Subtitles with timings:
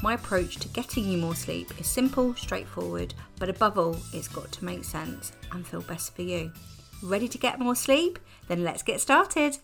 [0.00, 4.52] My approach to getting you more sleep is simple, straightforward, but above all, it's got
[4.52, 6.52] to make sense and feel best for you.
[7.02, 8.18] Ready to get more sleep?
[8.46, 9.58] Then let's get started.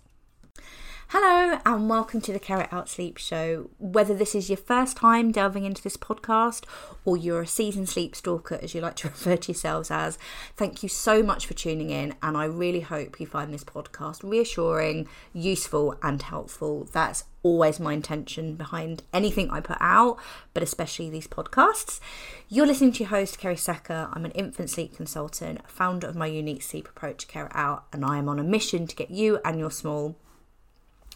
[1.09, 3.69] Hello, and welcome to the Carrot Out Sleep Show.
[3.79, 6.65] Whether this is your first time delving into this podcast
[7.05, 10.19] or you're a seasoned sleep stalker, as you like to refer to yourselves as,
[10.57, 12.15] thank you so much for tuning in.
[12.23, 16.89] And I really hope you find this podcast reassuring, useful, and helpful.
[16.91, 20.19] That's always my intention behind anything I put out,
[20.55, 22.01] but especially these podcasts.
[22.49, 24.09] You're listening to your host, Kerry Secker.
[24.13, 28.05] I'm an infant sleep consultant, founder of my unique sleep approach, Care It Out, and
[28.05, 30.17] I am on a mission to get you and your small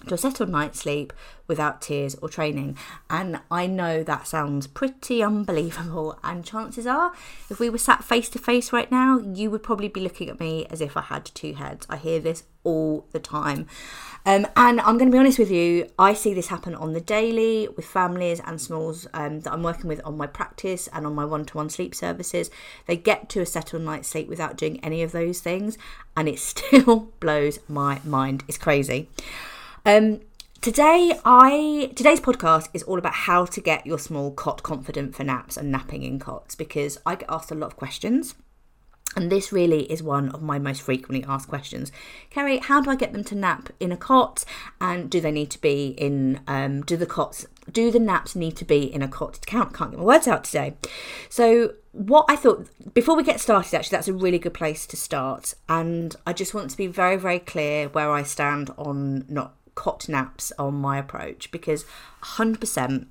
[0.06, 1.12] to a settled night's sleep
[1.46, 2.76] without tears or training.
[3.10, 6.18] And I know that sounds pretty unbelievable.
[6.28, 7.12] And chances are,
[7.48, 10.38] if we were sat face to face right now, you would probably be looking at
[10.38, 11.86] me as if I had two heads.
[11.88, 13.66] I hear this all the time.
[14.26, 17.00] Um, and I'm going to be honest with you, I see this happen on the
[17.00, 21.14] daily with families and smalls um, that I'm working with on my practice and on
[21.14, 22.50] my one to one sleep services.
[22.86, 25.78] They get to a settled night's sleep without doing any of those things,
[26.14, 28.44] and it still blows my mind.
[28.48, 29.08] It's crazy.
[29.84, 30.20] Um,
[30.60, 35.24] today, I today's podcast is all about how to get your small cot confident for
[35.24, 38.34] naps and napping in cots because I get asked a lot of questions.
[39.16, 41.90] And this really is one of my most frequently asked questions.
[42.30, 44.44] Kerry, how do I get them to nap in a cot?
[44.80, 48.56] And do they need to be in, um, do the cots, do the naps need
[48.58, 49.74] to be in a cot to count?
[49.74, 50.74] Can't get my words out today.
[51.28, 54.96] So, what I thought, before we get started, actually, that's a really good place to
[54.96, 55.54] start.
[55.68, 60.08] And I just want to be very, very clear where I stand on not cot
[60.08, 61.84] naps on my approach because
[62.24, 63.06] 100%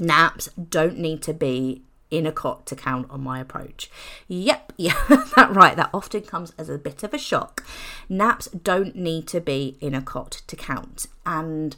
[0.00, 3.88] naps don't need to be in a cot to count on my approach.
[4.26, 5.00] Yep, yeah,
[5.36, 5.76] that right.
[5.76, 7.64] That often comes as a bit of a shock.
[8.08, 11.06] Naps don't need to be in a cot to count.
[11.24, 11.76] And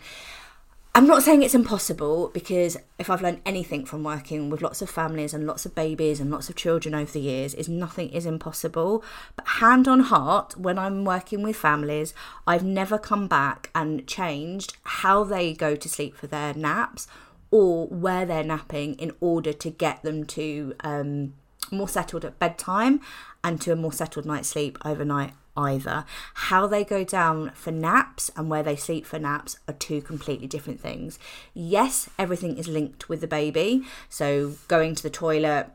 [0.93, 4.91] I'm not saying it's impossible because if I've learned anything from working with lots of
[4.91, 8.27] families and lots of babies and lots of children over the years is nothing is
[8.27, 9.05] impossible.
[9.37, 12.13] But hand on heart, when I'm working with families,
[12.45, 17.07] I've never come back and changed how they go to sleep for their naps
[17.53, 21.35] or where they're napping in order to get them to um,
[21.71, 23.01] more settled at bedtime
[23.45, 26.05] and to a more settled night's sleep overnight either.
[26.35, 30.47] How they go down for naps and where they sleep for naps are two completely
[30.47, 31.19] different things.
[31.55, 33.85] Yes, everything is linked with the baby.
[34.09, 35.69] So going to the toilet,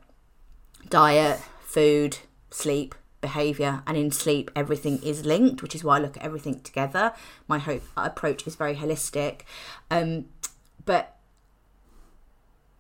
[0.89, 2.17] diet, food,
[2.49, 6.59] sleep, behavior and in sleep everything is linked which is why i look at everything
[6.59, 7.11] together
[7.47, 9.41] my hope approach is very holistic
[9.89, 10.25] um,
[10.85, 11.17] but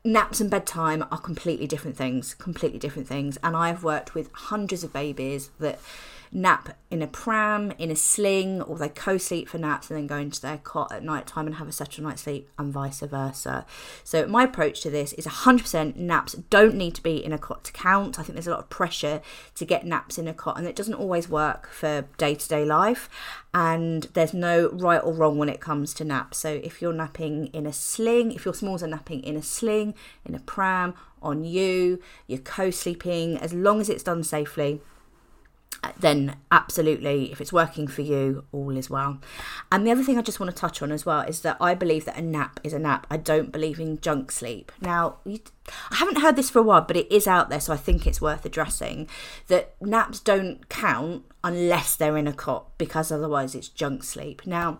[0.03, 4.83] naps and bedtime are completely different things completely different things and i've worked with hundreds
[4.83, 5.79] of babies that
[6.35, 10.05] nap in a pram, in a sling, or they co sleep for naps and then
[10.05, 12.99] go into their cot at night time and have a settled night's sleep, and vice
[12.99, 13.65] versa.
[14.03, 17.63] So, my approach to this is 100% naps don't need to be in a cot
[17.63, 18.19] to count.
[18.19, 19.21] I think there's a lot of pressure
[19.55, 22.65] to get naps in a cot, and it doesn't always work for day to day
[22.65, 23.09] life.
[23.53, 26.39] And there's no right or wrong when it comes to naps.
[26.39, 29.95] So, if you're napping in a sling, if your smalls are napping in a sling,
[30.25, 34.81] in a pram, on you, you're co sleeping, as long as it's done safely
[35.99, 39.19] then absolutely, if it's working for you, all is well.
[39.71, 41.73] And the other thing I just want to touch on as well is that I
[41.73, 43.07] believe that a nap is a nap.
[43.09, 44.71] I don't believe in junk sleep.
[44.81, 47.77] Now, I haven't heard this for a while, but it is out there, so I
[47.77, 49.07] think it's worth addressing
[49.47, 54.45] that naps don't count unless they're in a cot because otherwise it's junk sleep.
[54.45, 54.79] Now,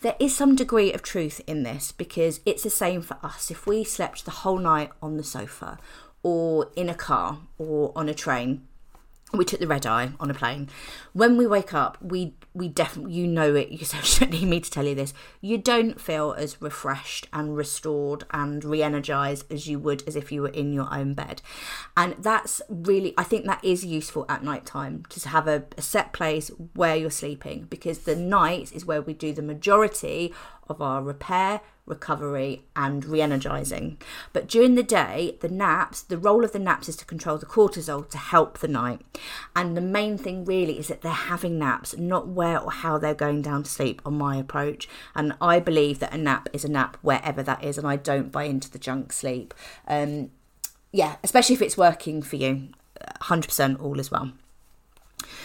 [0.00, 3.50] there is some degree of truth in this because it's the same for us.
[3.50, 5.78] If we slept the whole night on the sofa
[6.22, 8.66] or in a car or on a train,
[9.32, 10.68] we took the red eye on a plane.
[11.12, 13.70] When we wake up, we we definitely you know it.
[13.70, 13.86] You
[14.18, 15.12] don't need me to tell you this.
[15.40, 20.42] You don't feel as refreshed and restored and re-energized as you would as if you
[20.42, 21.42] were in your own bed,
[21.96, 25.82] and that's really I think that is useful at night time to have a, a
[25.82, 30.32] set place where you're sleeping because the night is where we do the majority
[30.68, 33.98] of our repair, recovery, and re energizing.
[34.32, 37.46] But during the day, the naps, the role of the naps is to control the
[37.46, 39.00] cortisol to help the night.
[39.54, 43.14] And the main thing really is that they're having naps, not where or how they're
[43.14, 44.88] going down to sleep, on my approach.
[45.14, 48.32] And I believe that a nap is a nap wherever that is, and I don't
[48.32, 49.54] buy into the junk sleep.
[49.86, 50.30] Um,
[50.92, 52.68] yeah, especially if it's working for you,
[53.22, 54.32] 100% all as well.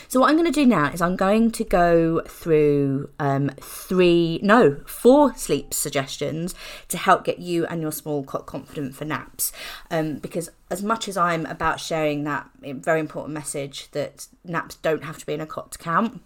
[0.08, 4.40] So what I'm going to do now is I'm going to go through um, three,
[4.44, 6.54] no, four sleep suggestions
[6.90, 9.52] to help get you and your small cot confident for naps.
[9.90, 15.04] Um, because as much as I'm about sharing that very important message that naps don't
[15.04, 16.22] have to be in a cot to count,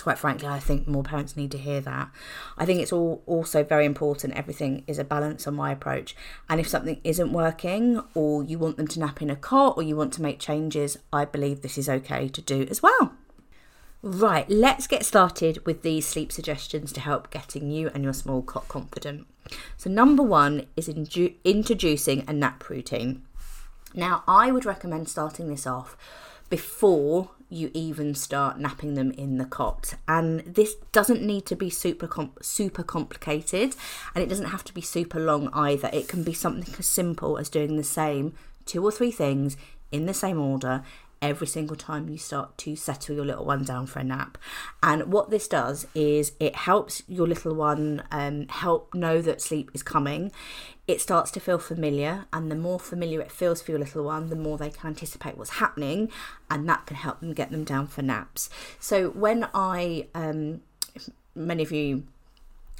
[0.00, 2.10] quite frankly, I think more parents need to hear that.
[2.56, 4.34] I think it's all also very important.
[4.34, 6.16] Everything is a balance on my approach.
[6.48, 9.82] And if something isn't working, or you want them to nap in a cot, or
[9.82, 13.12] you want to make changes, I believe this is okay to do as well.
[14.04, 18.42] Right, let's get started with these sleep suggestions to help getting you and your small
[18.42, 19.26] cot confident.
[19.76, 23.22] So, number one is introducing a nap routine.
[23.94, 25.96] Now, I would recommend starting this off
[26.48, 29.94] before you even start napping them in the cot.
[30.08, 33.76] And this doesn't need to be super com- super complicated,
[34.14, 35.90] and it doesn't have to be super long either.
[35.92, 38.34] It can be something as simple as doing the same
[38.64, 39.56] two or three things
[39.90, 40.82] in the same order
[41.22, 44.36] every single time you start to settle your little one down for a nap.
[44.82, 49.70] And what this does is it helps your little one um, help know that sleep
[49.72, 50.32] is coming.
[50.88, 54.28] It starts to feel familiar, and the more familiar it feels for your little one,
[54.28, 56.10] the more they can anticipate what's happening,
[56.50, 58.50] and that can help them get them down for naps.
[58.80, 60.60] So when I, um,
[61.36, 62.02] many of you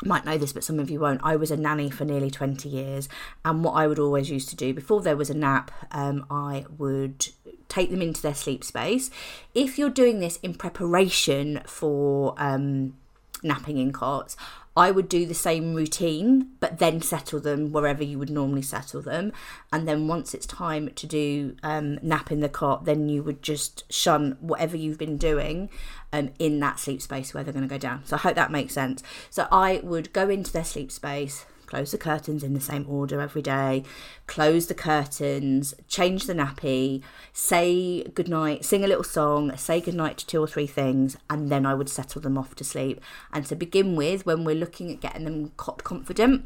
[0.04, 1.20] might know this, but some of you won't.
[1.22, 3.08] I was a nanny for nearly 20 years,
[3.44, 6.64] and what I would always used to do before there was a nap, um, I
[6.76, 7.28] would
[7.68, 9.10] take them into their sleep space.
[9.54, 12.94] If you're doing this in preparation for um,
[13.42, 14.36] napping in cots,
[14.76, 19.02] I would do the same routine, but then settle them wherever you would normally settle
[19.02, 19.32] them.
[19.70, 23.42] And then once it's time to do um, nap in the cot, then you would
[23.42, 25.68] just shun whatever you've been doing
[26.12, 28.02] um, in that sleep space where they're going to go down.
[28.06, 29.02] So I hope that makes sense.
[29.28, 33.18] So I would go into their sleep space, close the curtains in the same order
[33.18, 33.82] every day,
[34.26, 37.00] close the curtains, change the nappy,
[37.32, 41.64] say goodnight, sing a little song, say goodnight to two or three things, and then
[41.64, 43.00] I would settle them off to sleep.
[43.32, 46.44] And to begin with, when we're looking at getting them confident,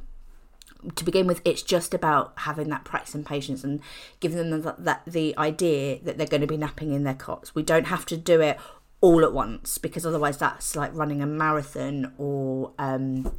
[0.94, 3.80] to begin with, it's just about having that practice and patience and
[4.20, 7.52] giving them that, that the idea that they're going to be napping in their cots.
[7.52, 8.60] We don't have to do it
[9.00, 13.32] all at once because otherwise that's like running a marathon or um,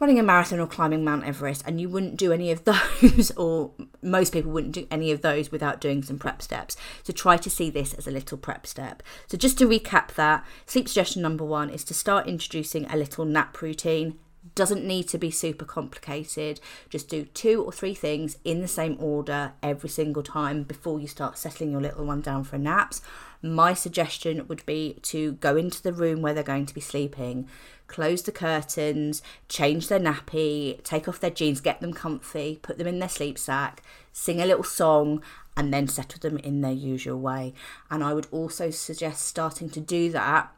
[0.00, 2.64] running a marathon or climbing Mount Everest, and you wouldn't do any of
[3.00, 3.72] those, or
[4.02, 6.76] most people wouldn't do any of those without doing some prep steps.
[7.02, 9.02] So try to see this as a little prep step.
[9.26, 13.24] So just to recap that, sleep suggestion number one is to start introducing a little
[13.24, 14.18] nap routine.
[14.54, 16.60] Doesn't need to be super complicated.
[16.88, 21.06] Just do two or three things in the same order every single time before you
[21.06, 23.02] start settling your little one down for naps.
[23.42, 27.48] My suggestion would be to go into the room where they're going to be sleeping
[27.88, 32.86] close the curtains, change their nappy, take off their jeans, get them comfy, put them
[32.86, 35.22] in their sleep sack, sing a little song,
[35.56, 37.52] and then settle them in their usual way.
[37.90, 40.52] And I would also suggest starting to do that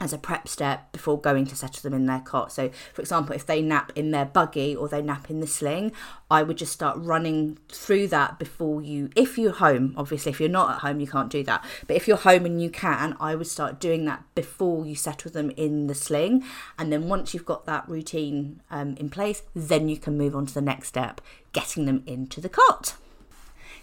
[0.00, 2.50] as a prep step before going to settle them in their cot.
[2.50, 5.92] So, for example, if they nap in their buggy or they nap in the sling,
[6.30, 10.48] I would just start running through that before you, if you're home, obviously, if you're
[10.48, 11.64] not at home, you can't do that.
[11.86, 15.30] But if you're home and you can, I would start doing that before you settle
[15.30, 16.44] them in the sling.
[16.78, 20.46] And then once you've got that routine um, in place, then you can move on
[20.46, 21.20] to the next step,
[21.52, 22.94] getting them into the cot.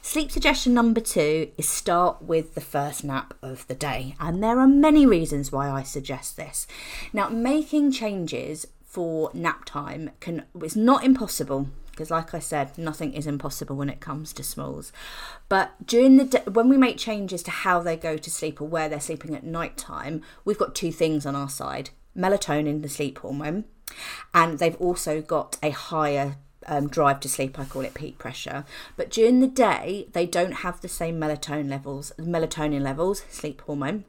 [0.07, 4.57] Sleep suggestion number two is start with the first nap of the day, and there
[4.57, 6.65] are many reasons why I suggest this.
[7.11, 13.13] Now, making changes for nap time can it's not impossible because like I said nothing
[13.13, 14.93] is impossible when it comes to smalls
[15.49, 18.67] but during the day when we make changes to how they go to sleep or
[18.67, 22.87] where they're sleeping at night time we've got two things on our side melatonin the
[22.87, 23.65] sleep hormone
[24.33, 27.57] and they've also got a higher um, drive to sleep.
[27.59, 28.65] I call it peak pressure.
[28.95, 34.05] But during the day, they don't have the same melatonin levels, melatonin levels, sleep hormone,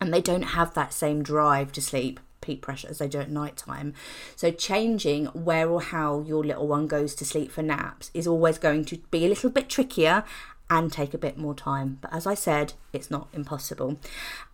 [0.00, 3.30] and they don't have that same drive to sleep peak pressure as they do at
[3.30, 3.94] night time.
[4.36, 8.58] So changing where or how your little one goes to sleep for naps is always
[8.58, 10.24] going to be a little bit trickier
[10.72, 11.98] and take a bit more time.
[12.00, 13.98] But as I said, it's not impossible.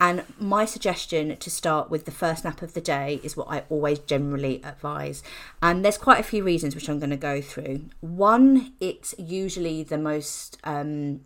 [0.00, 3.62] And my suggestion to start with the first nap of the day is what I
[3.70, 5.22] always generally advise.
[5.62, 7.84] And there's quite a few reasons which I'm going to go through.
[8.00, 10.58] One, it's usually the most.
[10.64, 11.20] Um,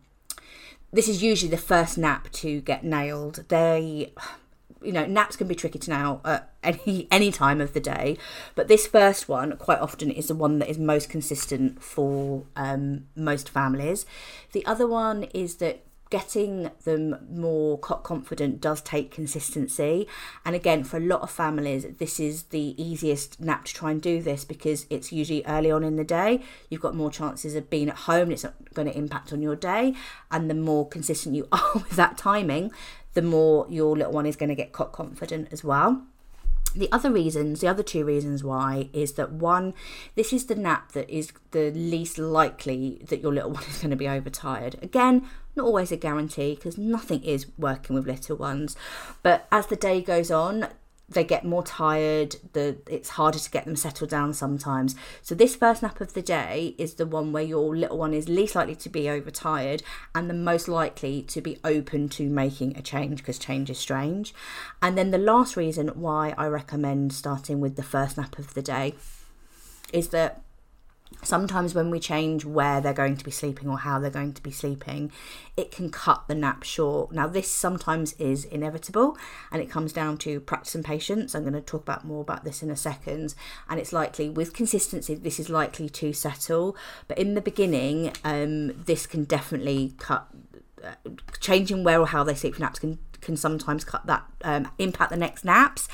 [0.92, 3.46] this is usually the first nap to get nailed.
[3.48, 4.12] They
[4.84, 8.16] you know naps can be tricky to nail at any any time of the day
[8.54, 13.06] but this first one quite often is the one that is most consistent for um,
[13.16, 14.06] most families
[14.52, 20.06] the other one is that getting them more confident does take consistency.
[20.44, 24.02] And again, for a lot of families, this is the easiest nap to try and
[24.02, 26.42] do this because it's usually early on in the day.
[26.68, 29.56] You've got more chances of being at home, it's not going to impact on your
[29.56, 29.94] day.
[30.30, 32.72] And the more consistent you are with that timing,
[33.14, 36.02] the more your little one is going to get confident as well
[36.74, 39.74] the other reasons, the other two reasons why, is that one,
[40.14, 43.90] this is the nap that is the least likely that your little one is going
[43.90, 44.76] to be overtired.
[44.82, 48.76] Again, not always a guarantee because nothing is working with little ones,
[49.22, 50.68] but as the day goes on,
[51.12, 54.94] they get more tired the it's harder to get them settled down sometimes.
[55.22, 58.28] So this first nap of the day is the one where your little one is
[58.28, 59.82] least likely to be overtired
[60.14, 64.34] and the most likely to be open to making a change because change is strange.
[64.80, 68.62] And then the last reason why i recommend starting with the first nap of the
[68.62, 68.94] day
[69.92, 70.42] is that
[71.22, 74.42] sometimes when we change where they're going to be sleeping or how they're going to
[74.42, 75.12] be sleeping,
[75.56, 77.12] it can cut the nap short.
[77.12, 79.16] Now, this sometimes is inevitable
[79.50, 81.34] and it comes down to practice and patience.
[81.34, 83.34] I'm going to talk about more about this in a second.
[83.68, 86.76] And it's likely, with consistency, this is likely to settle.
[87.08, 90.28] But in the beginning, um, this can definitely cut.
[90.82, 90.94] Uh,
[91.40, 95.10] changing where or how they sleep for naps can can sometimes cut that um, impact
[95.10, 95.88] the next naps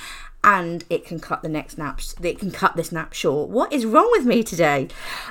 [0.44, 3.84] and it can cut the next nap it can cut this nap short what is
[3.84, 4.88] wrong with me today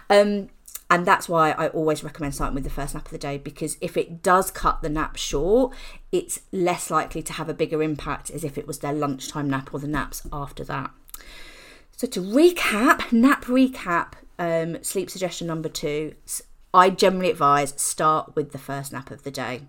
[0.10, 0.50] um,
[0.90, 3.78] and that's why I always recommend starting with the first nap of the day because
[3.82, 5.76] if it does cut the nap short,
[6.14, 9.74] it's less likely to have a bigger impact as if it was their lunchtime nap
[9.74, 10.92] or the naps after that.
[11.98, 16.16] So, to recap, nap recap, um, sleep suggestion number two,
[16.74, 19.64] I generally advise start with the first nap of the day.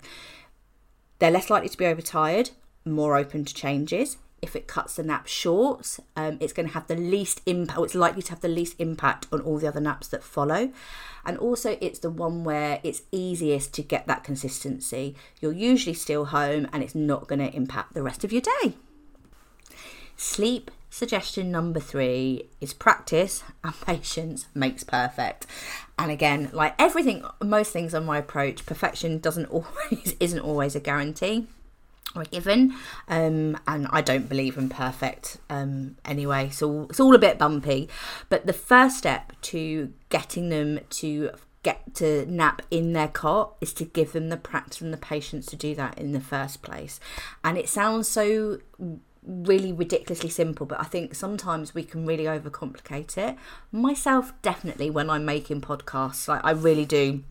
[1.18, 2.50] They're less likely to be overtired,
[2.85, 6.87] more open to changes if it cuts the nap short, um, it's going to have
[6.87, 10.09] the least impact, it's likely to have the least impact on all the other naps
[10.09, 10.71] that follow.
[11.25, 15.16] And also, it's the one where it's easiest to get that consistency.
[15.40, 18.75] You're usually still home and it's not going to impact the rest of your day.
[20.16, 25.47] Sleep suggestion number three is practice and patience makes perfect.
[25.99, 30.80] And again, like everything, most things on my approach, perfection doesn't always isn't always a
[30.80, 31.47] guarantee
[32.14, 32.74] or given.
[33.08, 36.50] Um, and i don't believe in perfect um, anyway.
[36.50, 37.88] So it's all a bit bumpy.
[38.28, 41.30] But the first step to getting them to
[41.62, 45.46] get to nap in their cot is to give them the practice and the patience
[45.46, 47.00] to do that in the first place.
[47.42, 48.58] And it sounds so
[49.24, 53.36] really ridiculously simple but i think sometimes we can really overcomplicate it.
[53.70, 57.24] Myself definitely when i'm making podcasts like i really do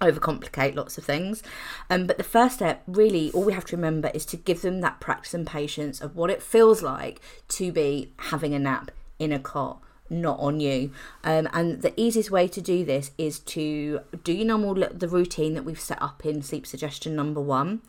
[0.00, 1.42] overcomplicate lots of things.
[1.88, 4.80] Um, but the first step, really, all we have to remember is to give them
[4.80, 9.32] that practice and patience of what it feels like to be having a nap in
[9.32, 10.90] a cot not on you.
[11.22, 15.54] Um, and the easiest way to do this is to do your normal the routine
[15.54, 17.82] that we've set up in sleep suggestion number one,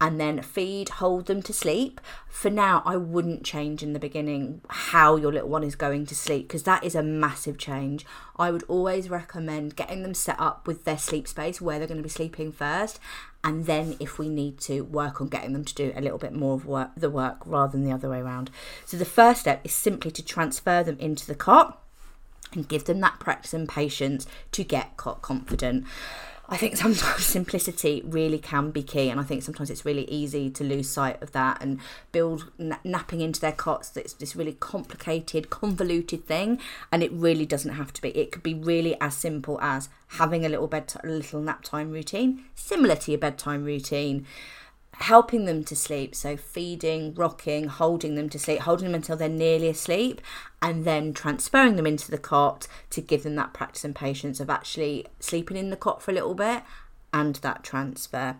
[0.00, 2.00] and then feed, hold them to sleep.
[2.28, 6.14] For now, I wouldn't change in the beginning how your little one is going to
[6.14, 8.06] sleep because that is a massive change.
[8.36, 11.98] I would always recommend getting them set up with their sleep space where they're going
[11.98, 12.98] to be sleeping first,
[13.44, 16.32] and then if we need to work on getting them to do a little bit
[16.32, 18.50] more of work, the work rather than the other way around.
[18.86, 21.82] So the first step is simply to transfer them into the cot
[22.52, 25.84] and give them that practice and patience to get cot confident.
[26.52, 30.50] I think sometimes simplicity really can be key, and I think sometimes it's really easy
[30.50, 31.78] to lose sight of that and
[32.10, 32.50] build
[32.82, 33.88] napping into their cots.
[33.88, 36.58] That's this really complicated, convoluted thing,
[36.90, 38.08] and it really doesn't have to be.
[38.10, 41.92] It could be really as simple as having a little bed, a little nap time
[41.92, 44.26] routine, similar to your bedtime routine
[45.00, 46.14] helping them to sleep.
[46.14, 50.20] So, feeding, rocking, holding them to sleep, holding them until they're nearly asleep,
[50.62, 54.50] and then transferring them into the cot to give them that practice and patience of
[54.50, 56.62] actually sleeping in the cot for a little bit
[57.12, 58.36] and that transfer.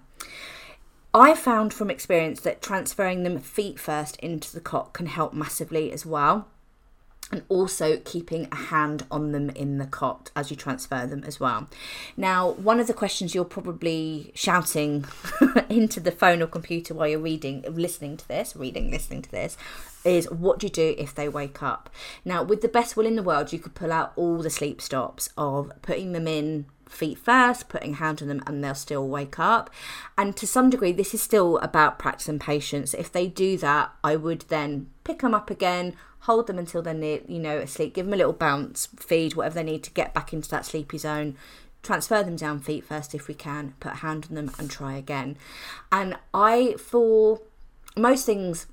[1.12, 5.90] I found from experience that transferring them feet first into the cot can help massively
[5.90, 6.46] as well
[7.30, 11.38] and also keeping a hand on them in the cot as you transfer them as
[11.38, 11.68] well.
[12.16, 15.04] Now, one of the questions you're probably shouting
[15.68, 19.56] into the phone or computer while you're reading, listening to this, reading, listening to this,
[20.04, 21.90] is what do you do if they wake up?
[22.24, 24.80] Now, with the best will in the world, you could pull out all the sleep
[24.80, 29.06] stops of putting them in feet first, putting a hand on them, and they'll still
[29.06, 29.70] wake up.
[30.18, 32.94] And to some degree, this is still about practice and patience.
[32.94, 36.94] If they do that, I would then pick them up again, hold them until they're
[36.94, 40.14] near, you know, asleep, give them a little bounce, feed whatever they need to get
[40.14, 41.36] back into that sleepy zone.
[41.82, 44.96] Transfer them down feet first if we can, put a hand on them and try
[44.96, 45.38] again.
[45.90, 47.40] And I, for
[47.96, 48.66] most things,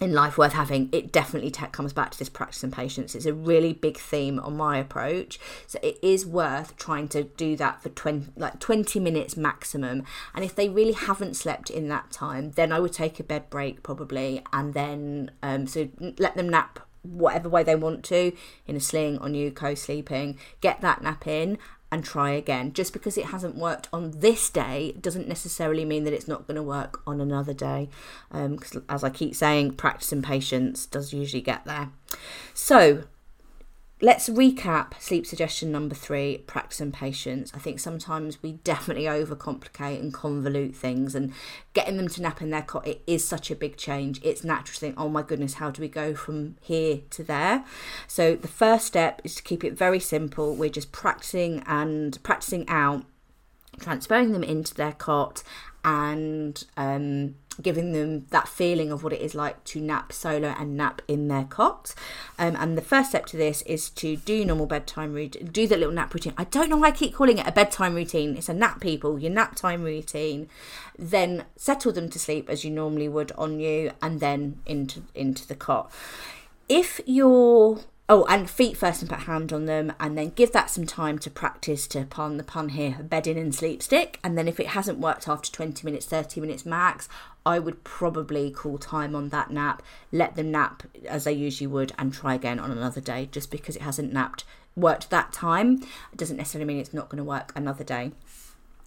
[0.00, 3.14] in life worth having it definitely te- comes back to this practice and patience.
[3.14, 5.38] It's a really big theme on my approach.
[5.66, 10.04] So it is worth trying to do that for 20 like 20 minutes maximum.
[10.34, 13.48] And if they really haven't slept in that time then i would take a bed
[13.50, 15.88] break probably and then um so
[16.18, 18.32] let them nap whatever way they want to
[18.66, 21.56] in a sling on you co-sleeping get that nap in
[21.96, 22.72] and try again.
[22.72, 26.56] Just because it hasn't worked on this day doesn't necessarily mean that it's not going
[26.56, 27.88] to work on another day.
[28.30, 31.90] Because, um, as I keep saying, practice and patience does usually get there.
[32.52, 33.04] So,
[34.02, 37.50] let's recap sleep suggestion number three practice and patience.
[37.54, 41.32] I think sometimes we definitely overcomplicate and convolute things and
[41.72, 44.20] getting them to nap in their cot it is such a big change.
[44.22, 47.64] It's natural to think oh my goodness how do we go from here to there?
[48.06, 50.54] So the first step is to keep it very simple.
[50.54, 53.04] We're just practicing and practicing out
[53.78, 55.42] transferring them into their cot
[55.84, 60.76] and um, giving them that feeling of what it is like to nap solo and
[60.76, 61.94] nap in their cot.
[62.38, 65.76] Um, and the first step to this is to do normal bedtime routine, do the
[65.76, 66.34] little nap routine.
[66.36, 68.36] I don't know why I keep calling it a bedtime routine.
[68.36, 69.18] It's a nap, people.
[69.18, 70.48] Your nap time routine.
[70.98, 75.46] Then settle them to sleep as you normally would on you, and then into into
[75.46, 75.92] the cot.
[76.68, 80.70] If you're Oh, and feet first and put hand on them, and then give that
[80.70, 84.20] some time to practice to pun the pun here, bedding and sleep stick.
[84.22, 87.08] And then if it hasn't worked after 20 minutes, 30 minutes max,
[87.44, 89.82] I would probably call time on that nap,
[90.12, 93.28] let them nap as they usually would, and try again on another day.
[93.32, 94.44] Just because it hasn't napped
[94.76, 95.82] worked that time,
[96.12, 98.12] it doesn't necessarily mean it's not going to work another day.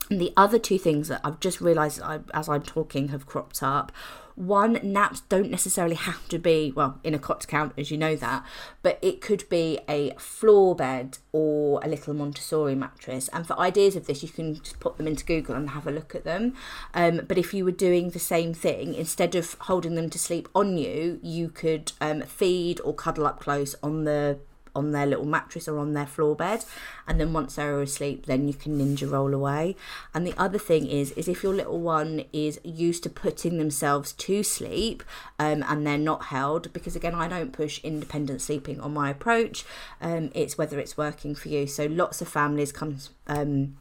[0.10, 2.02] And the other two things that I've just realised
[2.34, 3.92] as I'm talking have cropped up
[4.40, 8.16] one, naps don't necessarily have to be, well, in a cot count, as you know
[8.16, 8.46] that,
[8.82, 13.28] but it could be a floor bed or a little Montessori mattress.
[13.34, 15.92] And for ideas of this, you can just put them into Google and have a
[15.92, 16.54] look at them.
[16.94, 20.48] Um, but if you were doing the same thing, instead of holding them to sleep
[20.56, 24.40] on you, you could um, feed or cuddle up close on the
[24.80, 26.66] on their little mattress or on their floor bed.
[27.08, 29.76] And then once they're asleep then you can ninja roll away.
[30.14, 34.14] And the other thing is is if your little one is used to putting themselves
[34.14, 35.04] to sleep
[35.38, 39.66] um, and they're not held because again i don't push independent sleeping on my approach
[40.02, 41.68] um, it's whether it's working for you.
[41.68, 43.78] So lots of families come um,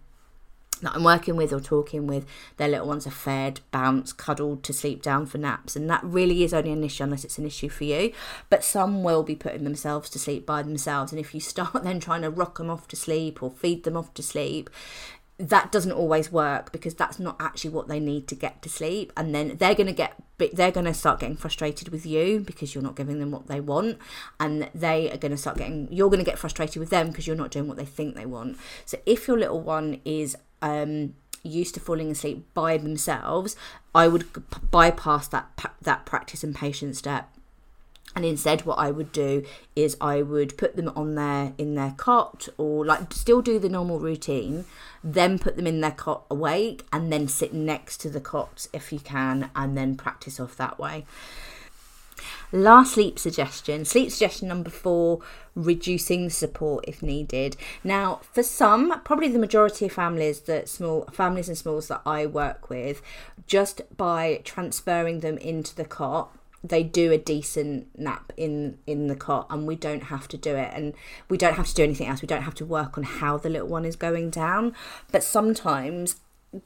[0.85, 4.73] that I'm working with or talking with, their little ones are fed, bounced, cuddled to
[4.73, 5.77] sleep down for naps.
[5.77, 8.13] And that really is only an issue unless it's an issue for you.
[8.51, 11.13] But some will be putting themselves to sleep by themselves.
[11.13, 13.97] And if you start then trying to rock them off to sleep or feed them
[13.97, 14.71] off to sleep,
[15.39, 19.13] that doesn't always work because that's not actually what they need to get to sleep
[19.17, 20.15] and then they're going to get
[20.53, 23.61] they're going to start getting frustrated with you because you're not giving them what they
[23.61, 23.99] want
[24.41, 27.27] and they are going to start getting you're going to get frustrated with them because
[27.27, 31.15] you're not doing what they think they want so if your little one is um,
[31.43, 33.57] used to falling asleep by themselves,
[33.95, 34.27] I would
[34.71, 35.51] bypass that
[35.83, 37.31] that practice and patience step.
[38.17, 39.45] And instead, what I would do
[39.77, 43.69] is I would put them on their in their cot, or like still do the
[43.69, 44.65] normal routine,
[45.05, 48.93] then put them in their cot awake, and then sit next to the cot if
[48.93, 51.05] you can, and then practice off that way.
[52.53, 55.21] Last sleep suggestion, sleep suggestion number four,
[55.55, 57.57] reducing support if needed.
[57.85, 62.27] Now, for some, probably the majority of families that small families and smalls that I
[62.27, 63.03] work with,
[63.47, 69.15] just by transferring them into the cot, they do a decent nap in in the
[69.15, 70.71] cot and we don't have to do it.
[70.75, 70.95] And
[71.29, 72.23] we don't have to do anything else.
[72.23, 74.75] We don't have to work on how the little one is going down.
[75.13, 76.17] But sometimes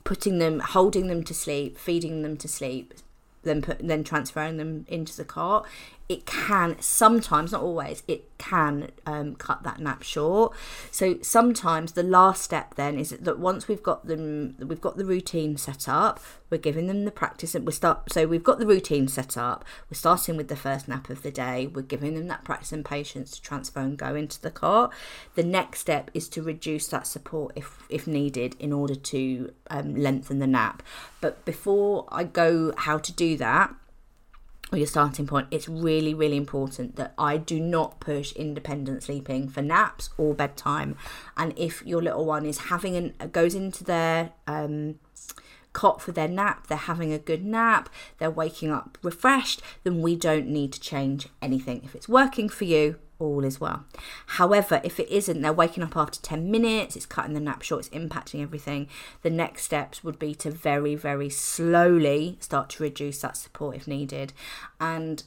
[0.05, 2.95] putting them holding them to sleep feeding them to sleep
[3.43, 5.67] then put then transferring them into the cart
[6.09, 10.53] it can sometimes not always it can um, cut that nap short.
[10.91, 15.05] So sometimes the last step then is that once we've got them we've got the
[15.05, 16.21] routine set up
[16.53, 19.65] we're giving them the practice and we start so we've got the routine set up
[19.91, 22.85] we're starting with the first nap of the day we're giving them that practice and
[22.85, 24.93] patience to transfer and go into the cart
[25.35, 29.95] the next step is to reduce that support if if needed in order to um,
[29.95, 30.83] lengthen the nap.
[31.21, 33.75] But before i go how to do that
[34.73, 39.49] or your starting point, it's really, really important that I do not push independent sleeping
[39.49, 40.97] for naps or bedtime.
[41.37, 44.99] And if your little one is having an goes into their um,
[45.75, 50.17] cot for their nap, they're having a good nap, they're waking up refreshed, then we
[50.17, 51.83] don't need to change anything.
[51.85, 53.85] If it's working for you, all is well.
[54.27, 57.87] However, if it isn't, they're waking up after 10 minutes, it's cutting the nap short,
[57.87, 58.89] it's impacting everything.
[59.23, 63.87] The next steps would be to very, very slowly start to reduce that support if
[63.87, 64.33] needed.
[64.81, 65.23] And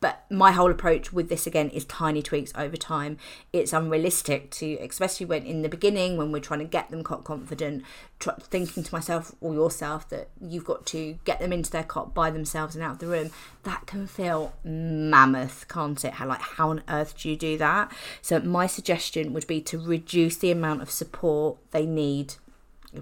[0.00, 3.16] but my whole approach with this again is tiny tweaks over time.
[3.52, 7.24] It's unrealistic to, especially when in the beginning when we're trying to get them cot
[7.24, 7.82] confident,
[8.20, 12.30] thinking to myself or yourself that you've got to get them into their cot by
[12.30, 13.30] themselves and out of the room.
[13.62, 16.14] That can feel mammoth, can't it?
[16.14, 17.90] How like how on earth do you do that?
[18.20, 22.34] So my suggestion would be to reduce the amount of support they need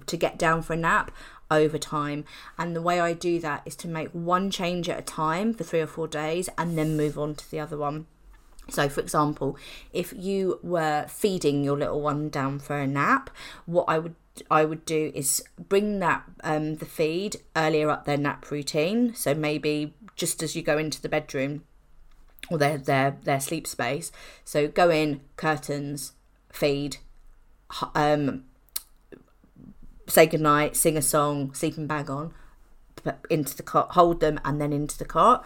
[0.05, 1.11] to get down for a nap
[1.49, 2.25] over time.
[2.57, 5.63] And the way I do that is to make one change at a time for
[5.63, 8.07] three or four days and then move on to the other one.
[8.69, 9.57] So, for example,
[9.93, 13.29] if you were feeding your little one down for a nap,
[13.65, 14.15] what I would
[14.51, 19.13] I would do is bring that um, the feed earlier up their nap routine.
[19.15, 21.63] So maybe just as you go into the bedroom
[22.49, 24.11] or their their their sleep space.
[24.43, 26.13] So go in, curtains,
[26.51, 26.97] feed,
[27.93, 28.45] um,
[30.07, 32.33] say goodnight, sing a song, sleeping bag on,
[33.29, 35.45] into the cot, hold them, and then into the cot.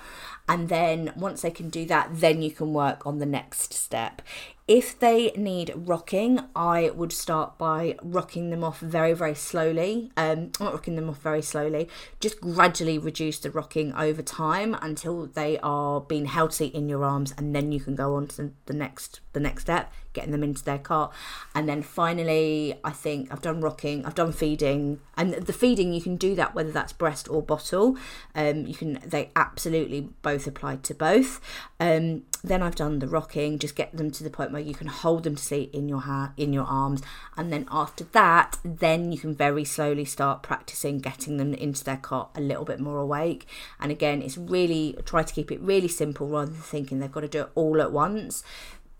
[0.49, 4.23] And then once they can do that, then you can work on the next step.
[4.67, 10.11] If they need rocking, I would start by rocking them off very, very slowly.
[10.15, 15.25] Um, not rocking them off very slowly, just gradually reduce the rocking over time until
[15.25, 18.73] they are being healthy in your arms, and then you can go on to the
[18.73, 21.13] next the next step, getting them into their cart.
[21.55, 26.01] And then finally, I think I've done rocking, I've done feeding, and the feeding you
[26.01, 27.97] can do that whether that's breast or bottle.
[28.35, 31.41] Um, you can they absolutely both apply to both.
[31.79, 34.87] Um, then I've done the rocking, just get them to the point where you can
[34.87, 37.01] hold them to sleep in your ha- in your arms,
[37.35, 41.97] and then after that, then you can very slowly start practicing getting them into their
[41.97, 43.47] cot a little bit more awake.
[43.79, 47.21] And again, it's really try to keep it really simple rather than thinking they've got
[47.21, 48.43] to do it all at once.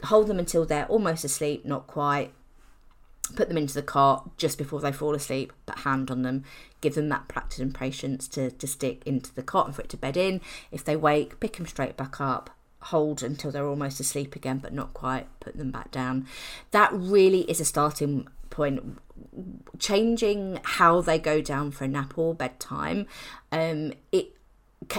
[0.06, 2.34] Hold them until they're almost asleep, not quite.
[3.36, 6.44] Put them into the cart just before they fall asleep, put hand on them,
[6.82, 9.90] give them that practice and patience to, to stick into the cot and for it
[9.90, 10.42] to bed in.
[10.72, 12.50] If they wake, pick them straight back up,
[12.84, 16.28] hold until they're almost asleep again, but not quite, put them back down.
[16.72, 19.00] That really is a starting point.
[19.78, 23.06] Changing how they go down for a nap or bedtime,
[23.52, 24.34] um, it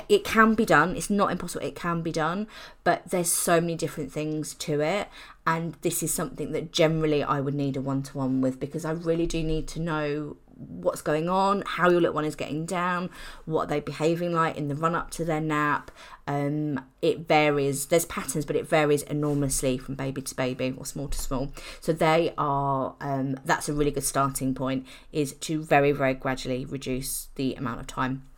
[0.09, 2.47] it can be done it's not impossible it can be done
[2.85, 5.09] but there's so many different things to it
[5.47, 9.27] and this is something that generally i would need a one-to-one with because i really
[9.27, 10.37] do need to know
[10.69, 13.11] what's going on, how your little one is getting down,
[13.47, 15.90] what are they behaving like in the run up to their nap.
[16.27, 17.87] Um, it varies.
[17.87, 21.53] There's patterns, but it varies enormously from baby to baby or small to small.
[21.81, 22.95] So they are.
[23.01, 24.87] Um, that's a really good starting point.
[25.12, 28.30] Is to very very gradually reduce the amount of time.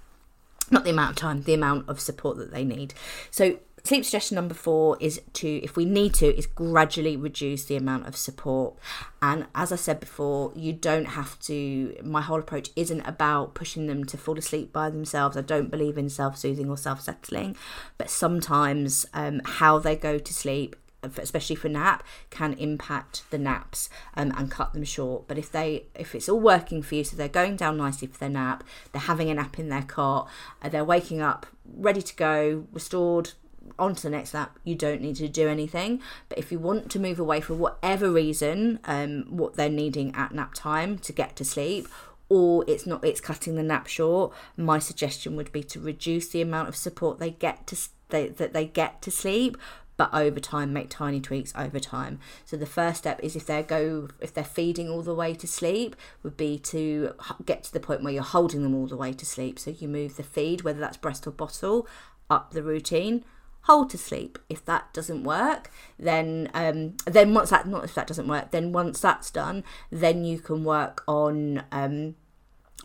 [0.70, 2.94] Not the amount of time, the amount of support that they need.
[3.30, 7.76] So sleep suggestion number four is to if we need to is gradually reduce the
[7.76, 8.74] amount of support.
[9.20, 13.86] And as i said before you don't have to my whole approach isn't about pushing
[13.86, 15.36] them to fall asleep by themselves.
[15.36, 17.56] I don't believe in self-soothing or self-settling.
[17.98, 23.88] But sometimes um, how they go to sleep especially for nap can impact the naps
[24.14, 25.26] um, and cut them short.
[25.26, 28.18] But if they if it's all working for you so they're going down nicely for
[28.18, 30.28] their nap they're having a nap in their cot
[30.62, 33.32] uh, they're waking up ready to go restored
[33.78, 36.00] on to the next lap you don't need to do anything.
[36.28, 40.32] But if you want to move away for whatever reason um, what they're needing at
[40.32, 41.88] nap time to get to sleep
[42.28, 46.40] or it's not it's cutting the nap short my suggestion would be to reduce the
[46.40, 47.76] amount of support they get to
[48.08, 49.56] they, that they get to sleep
[50.02, 53.62] but over time make tiny tweaks over time so the first step is if they
[53.62, 57.14] go if they're feeding all the way to sleep would be to
[57.46, 59.86] get to the point where you're holding them all the way to sleep so you
[59.86, 61.86] move the feed whether that's breast or bottle
[62.28, 63.24] up the routine
[63.66, 64.40] hold to sleep.
[64.48, 68.72] If that doesn't work, then um, then once that not if that doesn't work, then
[68.72, 72.16] once that's done, then you can work on um,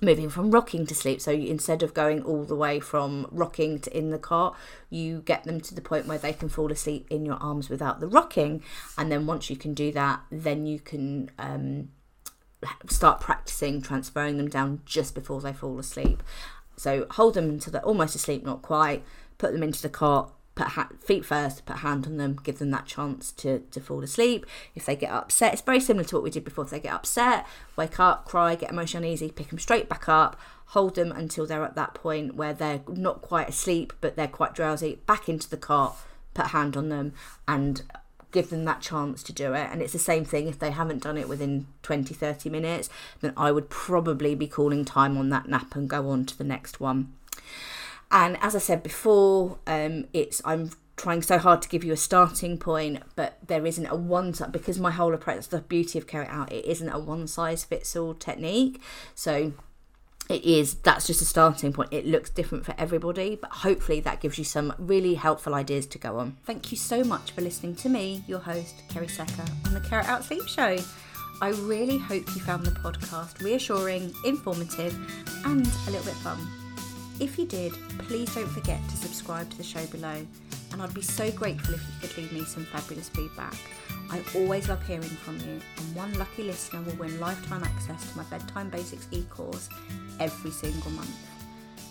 [0.02, 1.22] moving from rocking to sleep.
[1.22, 4.56] So instead of going all the way from rocking to in the cot,
[4.90, 8.00] you get them to the point where they can fall asleep in your arms without
[8.00, 8.64] the rocking.
[8.98, 11.90] And then once you can do that, then you can um,
[12.90, 16.22] start practicing transferring them down just before they fall asleep.
[16.76, 19.04] So hold them until they're almost asleep, not quite.
[19.40, 22.72] Put them into the cot, put ha- feet first, put hand on them, give them
[22.72, 24.46] that chance to, to fall asleep.
[24.76, 26.66] If they get upset, it's very similar to what we did before.
[26.66, 30.36] If they get upset, wake up, cry, get emotionally uneasy, pick them straight back up,
[30.68, 34.56] hold them until they're at that point where they're not quite asleep, but they're quite
[34.56, 35.96] drowsy, back into the cot,
[36.34, 37.14] put hand on them,
[37.48, 37.84] and
[38.32, 39.70] give them that chance to do it.
[39.72, 42.90] And it's the same thing if they haven't done it within 20, 30 minutes,
[43.22, 46.44] then I would probably be calling time on that nap and go on to the
[46.44, 47.14] next one.
[48.12, 51.98] And as I said before, um, it's I'm trying so hard to give you a
[51.98, 55.48] starting point, but there isn't a one because my whole approach.
[55.48, 58.82] The beauty of carry out it isn't a one size fits all technique.
[59.14, 59.54] So
[60.30, 64.20] it is that's just a starting point it looks different for everybody but hopefully that
[64.20, 67.76] gives you some really helpful ideas to go on thank you so much for listening
[67.76, 70.78] to me your host kerry secker on the carrot out sleep show
[71.42, 74.94] i really hope you found the podcast reassuring informative
[75.46, 76.38] and a little bit fun
[77.20, 80.26] if you did please don't forget to subscribe to the show below
[80.72, 83.56] and i'd be so grateful if you could leave me some fabulous feedback
[84.10, 88.18] I always love hearing from you, and one lucky listener will win lifetime access to
[88.18, 89.70] my Bedtime Basics e course
[90.20, 91.14] every single month.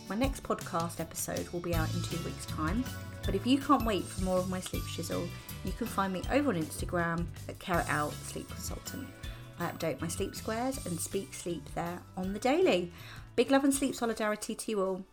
[0.08, 2.84] My next podcast episode will be out in two weeks' time,
[3.24, 5.28] but if you can't wait for more of my sleep shizzle,
[5.64, 9.06] you can find me over on Instagram at Carrot Out Sleep Consultant.
[9.58, 12.92] I update my sleep squares and speak sleep there on the daily.
[13.34, 15.04] Big love and sleep solidarity to you all.